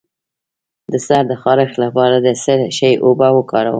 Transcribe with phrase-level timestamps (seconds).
[0.91, 3.69] د سر د خارښ لپاره د څه شي اوبه وکاروم؟